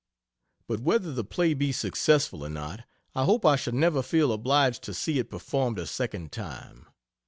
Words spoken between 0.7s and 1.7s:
whether the play